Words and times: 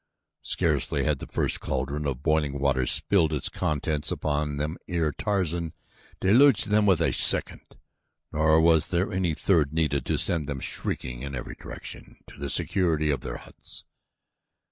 Scarcely 0.41 1.03
had 1.03 1.19
the 1.19 1.27
first 1.27 1.59
cauldron 1.59 2.07
of 2.07 2.23
boiling 2.23 2.57
water 2.59 2.87
spilled 2.87 3.31
its 3.31 3.49
contents 3.49 4.09
upon 4.11 4.57
them 4.57 4.77
ere 4.87 5.11
Tarzan 5.11 5.73
deluged 6.19 6.69
them 6.69 6.87
with 6.87 7.01
a 7.03 7.13
second, 7.13 7.61
nor 8.31 8.59
was 8.59 8.87
there 8.87 9.13
any 9.13 9.35
third 9.35 9.73
needed 9.73 10.03
to 10.07 10.17
send 10.17 10.47
them 10.49 10.59
shrieking 10.59 11.21
in 11.21 11.35
every 11.35 11.53
direction 11.53 12.17
to 12.25 12.39
the 12.39 12.49
security 12.49 13.11
of 13.11 13.21
their 13.21 13.37
huts. 13.37 13.85